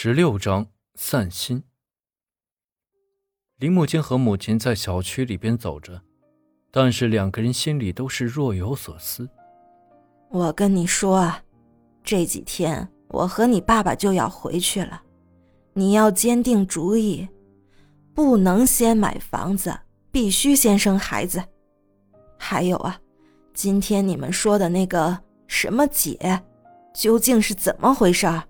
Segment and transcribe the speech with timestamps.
[0.00, 1.60] 十六章散心。
[3.56, 6.00] 林木间和母亲在小区里边走着，
[6.70, 9.28] 但是两个人心里都是若有所思。
[10.30, 11.42] 我跟你说啊，
[12.04, 15.02] 这几天我和你爸爸就要回去了，
[15.72, 17.28] 你要坚定主意，
[18.14, 19.76] 不能先买房子，
[20.12, 21.42] 必须先生孩子。
[22.38, 23.00] 还有啊，
[23.52, 25.18] 今天你们说的那个
[25.48, 26.40] 什么姐，
[26.94, 28.44] 究竟是怎么回事儿？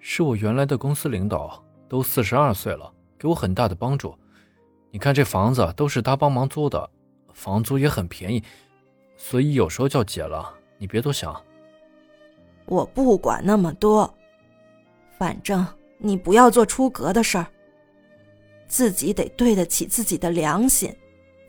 [0.00, 4.14] 是我原来的公司领导，都四十二岁了，给我很大的帮助。
[4.90, 6.90] 你看这房子都是他帮忙租的，
[7.34, 8.42] 房租也很便宜，
[9.16, 10.52] 所以有时候叫姐了。
[10.78, 11.38] 你别多想。
[12.64, 14.12] 我不管那么多，
[15.18, 15.66] 反正
[15.98, 17.46] 你不要做出格的事儿。
[18.66, 20.96] 自己得对得起自己的良心，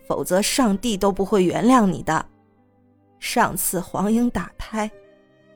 [0.05, 2.25] 否则上帝都不会原谅你的。
[3.19, 4.91] 上次黄英打胎。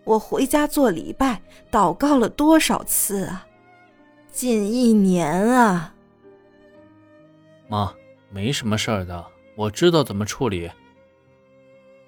[0.06, 1.42] 我回家做礼拜，
[1.72, 3.48] 祷告了多少次啊？
[4.32, 5.94] 近一年啊！
[7.68, 7.94] 妈，
[8.30, 10.70] 没什么事儿的，我知道怎么处理。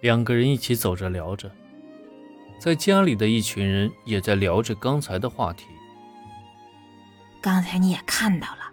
[0.02, 1.52] 两个人一起走着聊着，
[2.60, 5.66] 在家里的一群人也在聊着刚才的话题。
[7.42, 8.72] 刚才你也看到了，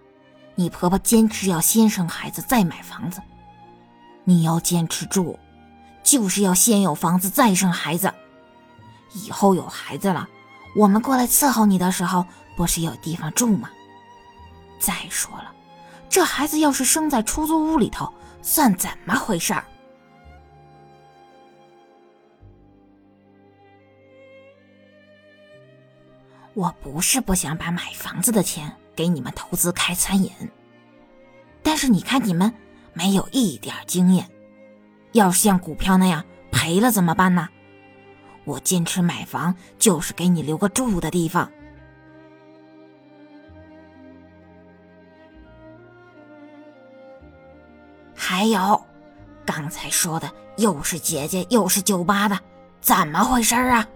[0.54, 3.22] 你婆婆坚持要先生孩子再买房子，
[4.24, 5.38] 你要坚持住，
[6.02, 8.12] 就是要先有房子再生孩子。
[9.14, 10.28] 以后有孩子了，
[10.74, 12.26] 我们过来伺候你的时候，
[12.56, 13.70] 不是有地方住吗？
[14.78, 15.52] 再说了，
[16.10, 19.64] 这孩子要是生在出租屋里头，算怎么回事儿？
[26.54, 30.30] 我不是不想把买房子的钱给你们投资开餐饮，
[31.62, 32.52] 但是你看你们
[32.92, 34.28] 没有一点经验，
[35.12, 37.48] 要是像股票那样赔了怎么办呢？
[38.44, 41.50] 我坚持买房，就是给你留个住的地方。
[48.14, 48.80] 还有，
[49.44, 52.38] 刚才说的又是姐姐又是酒吧的，
[52.80, 53.86] 怎么回事啊？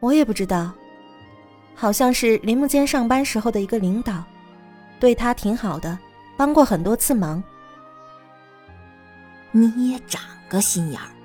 [0.00, 0.72] 我也不知道，
[1.74, 4.24] 好像是林木间上班时候的一个领导，
[4.98, 5.98] 对他挺好的，
[6.36, 7.42] 帮过很多次忙。
[9.50, 11.19] 你也长个心眼儿。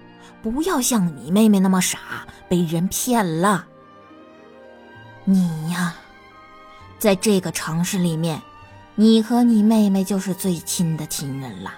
[0.45, 1.97] 不要像你妹妹那么傻，
[2.47, 3.65] 被人骗了。
[5.23, 5.95] 你呀，
[6.99, 8.39] 在这个城市里面，
[8.93, 11.73] 你和你妹妹就是最亲的亲人了，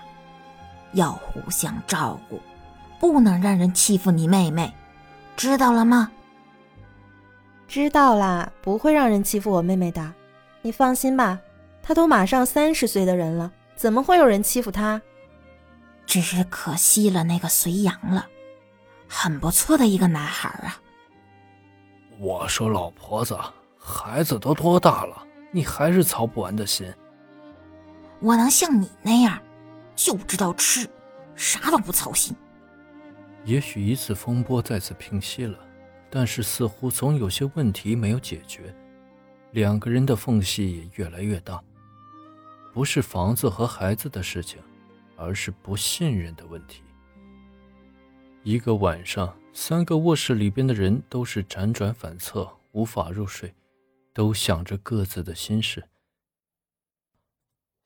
[0.91, 2.41] 要互相照顾，
[2.99, 4.73] 不能让人欺负你妹妹，
[5.37, 6.11] 知道了吗？
[7.69, 10.13] 知道啦，不会让人欺负我妹妹的，
[10.61, 11.39] 你放心吧。
[11.81, 15.01] 她都马上三十岁的人了，怎么会有人欺负她？
[16.05, 18.27] 只是可惜了那个隋阳了。
[19.07, 20.81] 很不错的一个男孩啊！
[22.19, 23.37] 我说老婆子，
[23.77, 26.91] 孩子都多大了，你还是操不完的心。
[28.19, 29.39] 我能像你那样，
[29.95, 30.89] 就知道吃，
[31.35, 32.35] 啥都不操心。
[33.45, 35.57] 也许一次风波再次平息了，
[36.09, 38.75] 但是似乎总有些问题没有解决，
[39.51, 41.61] 两个人的缝隙也越来越大。
[42.73, 44.59] 不是房子和孩子的事情，
[45.15, 46.81] 而是不信任的问题。
[48.47, 53.53] 一个晚上，三个卧室里边的人都是辗转反侧，无法入睡，
[54.13, 55.89] 都想着各自的心事。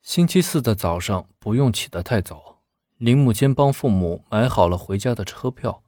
[0.02, 2.62] 星期四的早上不用起得太早，
[2.98, 5.82] 林母坚帮父母买好了回家的车票。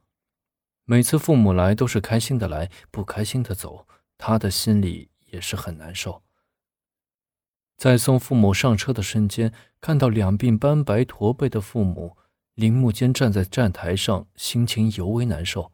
[0.84, 3.86] 每次父母来都是开心的来，不开心的走，
[4.18, 6.24] 他的心里也是很难受。
[7.76, 12.16] 在送父母上车的瞬间，看到两鬓斑白驼背的父母。
[12.54, 15.72] 林木坚站在站台上，心情尤为难受。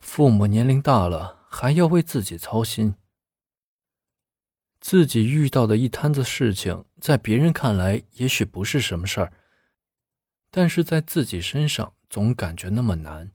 [0.00, 2.94] 父母年龄大了，还要为自己操心。
[4.80, 9.32] 自己遇到的一摊子事情，在别人看来也许不是什么事儿，
[10.50, 13.32] 但是在自己身上总感觉那么难。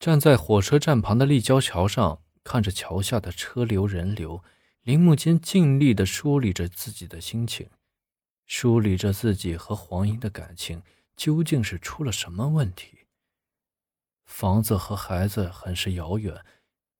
[0.00, 4.42] 站在火车站旁的立交桥上，看着桥下的车流人流，
[4.82, 7.68] 林木坚尽力的梳理着自己的心情。
[8.54, 10.82] 梳理着自己和黄英的感情
[11.16, 13.06] 究竟是出了什么问题？
[14.26, 16.44] 房子和孩子很是遥远，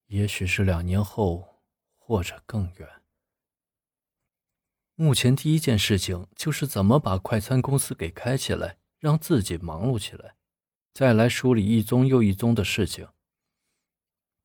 [0.07, 1.61] 也许是两年后，
[1.99, 2.89] 或者更远。
[4.95, 10.37] 目前第一件事情就是怎么把快餐公司给开起来，让自己忙碌起来，
[10.95, 13.07] 再来梳理一宗又一宗的事情。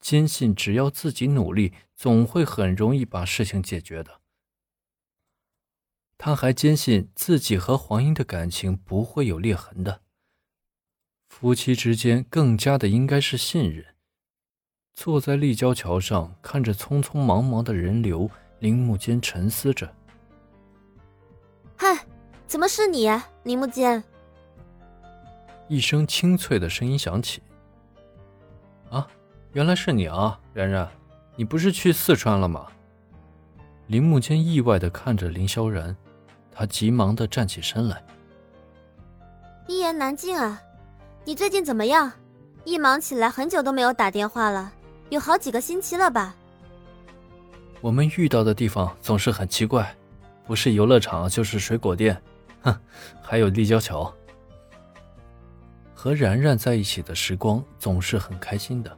[0.01, 4.19] 坚信只要自己努力，总会很容易把事情解决的。
[6.18, 10.02] 他还坚信自己和黄英的感情不会有裂痕的，
[11.30, 13.86] 夫妻之间更加的应该是信任。
[14.96, 18.30] 坐在立交桥上，看着匆匆忙忙的人流，
[18.60, 19.94] 铃木间沉思着。
[21.78, 22.04] 嗨，
[22.48, 23.08] 怎么是你，
[23.44, 24.04] 铃木间？
[25.68, 27.44] 一声清脆的声音响起。
[28.90, 29.08] 啊，
[29.54, 30.90] 原来是你啊，然然，
[31.36, 32.66] 你不是去四川了吗？
[33.86, 35.96] 铃木间意外的看着林萧然，
[36.57, 38.04] 他急忙的站起身来。
[39.68, 40.59] 一言难尽啊，
[41.24, 42.12] 你最近怎么样？
[42.63, 44.74] 一忙起来，很久都没有打电话了。
[45.09, 46.36] 有好几个星期了吧？
[47.80, 49.95] 我们遇到的地方总是很奇怪，
[50.48, 52.19] 不是游乐场就是水果店，
[52.62, 52.75] 哼，
[53.21, 54.12] 还有立交桥。
[55.94, 58.98] 和然然在一起的时光总是很开心的。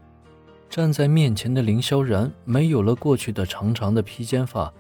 [0.69, 4.71] 站在面前的林萧然没有了过去的长长的披肩发，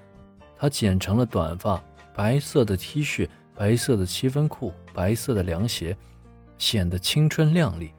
[0.57, 1.83] 她剪成了短发，
[2.19, 5.95] 白色的 T 恤，白色的七分裤，白色的凉鞋，
[6.57, 7.93] 显得青春靓丽。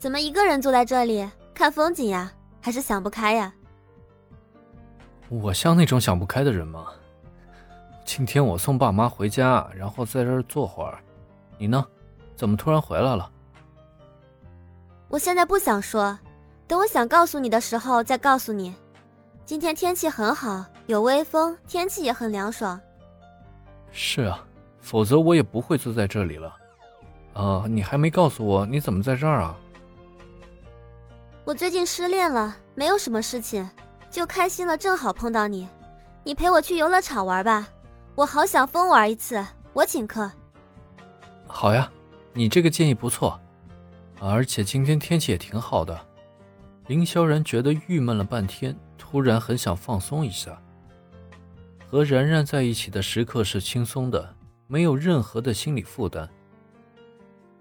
[0.00, 1.30] 怎么一个人坐在这里？
[1.54, 3.54] 看风景呀，还是想不开呀？
[5.28, 6.88] 我像那种想不开的人吗？
[8.04, 10.98] 今天我送爸妈回家，然后在这儿坐会儿。
[11.58, 11.86] 你呢？
[12.34, 13.30] 怎么突然回来了？
[15.06, 16.18] 我现在不想说，
[16.66, 18.74] 等我想告诉你的时候再告诉你。
[19.44, 22.80] 今天天气很好，有微风，天气也很凉爽。
[23.90, 24.44] 是啊，
[24.80, 26.54] 否则我也不会坐在这里了。
[27.32, 29.56] 啊，你还没告诉我你怎么在这儿啊？
[31.44, 33.68] 我最近失恋了，没有什么事情，
[34.10, 35.68] 就开心了，正好碰到你，
[36.22, 37.68] 你陪我去游乐场玩吧，
[38.14, 40.30] 我好想疯玩一次，我请客。
[41.48, 41.90] 好呀，
[42.32, 43.40] 你这个建议不错，
[44.20, 45.98] 而且今天天气也挺好的。
[46.86, 50.56] 林萧然觉得郁闷了半天，突然很想放松一下。
[51.96, 56.28] 和然然在一起的时刻是轻松的，没有任何的心理负担。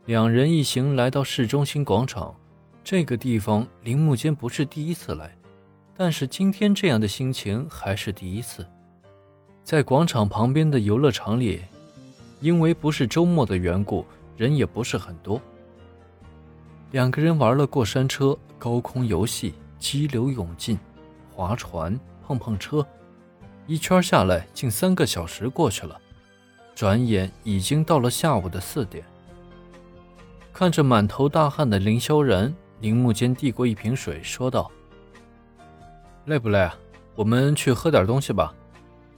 [0.07, 2.35] 两人一行来到市中心广场。
[2.83, 5.33] 这个地方，铃木间不是第一次来，
[5.95, 8.67] 但是今天这样的心情还是第一次。
[9.63, 11.61] 在广场旁边的游乐场里，
[12.41, 14.05] 因为不是周末的缘故，
[14.35, 15.41] 人也不是很多。
[16.91, 20.77] 两个人玩了过山车、高空游戏、激流勇进、
[21.33, 22.85] 划船、碰碰车，
[23.67, 25.99] 一圈下来，近三个小时过去了，
[26.75, 29.03] 转眼已经到了下午的四点。
[30.53, 32.53] 看着满头大汗的林萧然。
[32.81, 34.69] 铃木间递过一瓶水，说道
[36.27, 36.75] ：“累不累啊？
[37.15, 38.53] 我们去喝点东西吧。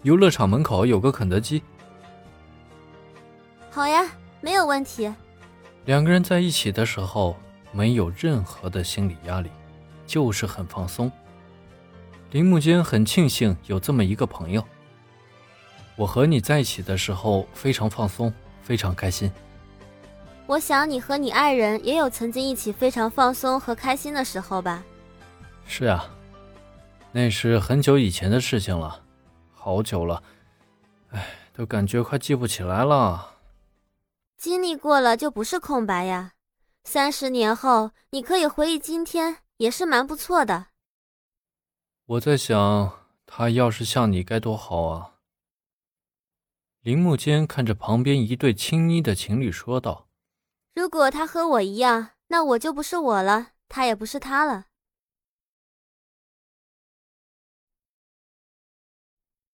[0.03, 1.61] 游乐场门口有个肯德基。
[3.71, 4.07] ”“好呀，
[4.41, 5.11] 没有问题。”
[5.85, 7.35] 两个人在一起的时候，
[7.71, 9.49] 没有任何的心理压力，
[10.05, 11.11] 就是很放松。
[12.31, 14.63] 铃木间很庆幸有这么一个朋友。
[15.95, 18.31] 我和你在一起的时候非常放松，
[18.61, 19.31] 非常开心。
[20.45, 24.83] 我想你和你爱人也有曾经一起非常放松和开心的时候吧？
[25.65, 26.05] 是啊，
[27.11, 29.01] 那是很久以前的事情了，
[29.53, 30.21] 好久了，
[31.11, 33.35] 哎，都感觉快记不起来了。
[34.37, 36.33] 经历过了就不是空白呀，
[36.83, 40.67] 三十年后你可以回忆今天，也是蛮不错的。
[42.07, 45.15] 我在想，他要是像你该多好啊！
[46.79, 50.07] 林木间看着旁边一对青衣的情侣说道。
[50.73, 54.67] 如果他和我一样，那我就不是我了，他也不是他了。